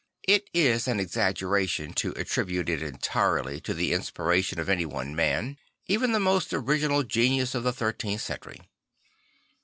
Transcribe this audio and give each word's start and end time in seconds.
It 0.23 0.49
is 0.51 0.87
an 0.87 0.99
exaggeration 0.99 1.93
to 1.93 2.13
attribute 2.15 2.69
it 2.69 2.81
entirely 2.81 3.61
to 3.61 3.71
the 3.75 3.93
inspiration 3.93 4.57
of 4.59 4.67
anyone 4.67 5.15
man, 5.15 5.59
even 5.85 6.11
the 6.11 6.19
most 6.19 6.51
original 6.53 7.03
genius 7.03 7.53
of 7.53 7.61
the 7.63 7.71
thirteenth 7.71 8.21
century. 8.21 8.63